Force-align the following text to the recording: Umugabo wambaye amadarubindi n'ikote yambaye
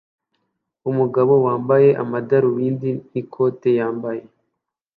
Umugabo 0.89 1.33
wambaye 1.45 1.89
amadarubindi 2.03 2.89
n'ikote 3.11 3.69
yambaye 3.79 4.23